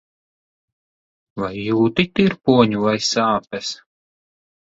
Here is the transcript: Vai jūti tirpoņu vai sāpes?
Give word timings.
Vai 1.41 1.49
jūti 1.65 2.05
tirpoņu 2.19 2.81
vai 2.87 2.95
sāpes? 3.09 3.69